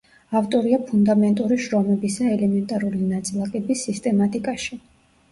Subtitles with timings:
[0.37, 4.79] ავტორია ფუნდამენტური შრომებისა ელემენტარული ნაწილაკების სისტემატიკაში.